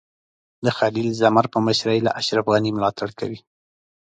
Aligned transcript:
د 0.65 0.67
خلیل 0.77 1.09
زمر 1.21 1.45
په 1.53 1.59
مشرۍ 1.65 1.99
له 2.03 2.11
اشرف 2.19 2.45
غني 2.53 2.71
ملاتړ 2.77 3.09
کوي. 3.19 3.39